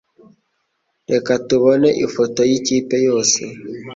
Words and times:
Reka 1.11 1.31
tubone 1.47 1.89
ifoto 2.05 2.41
yikipe 2.49 2.95
yose. 3.07 3.41